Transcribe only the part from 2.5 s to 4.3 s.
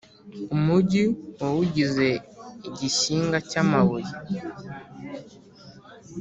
igishyinga cy’amabuye,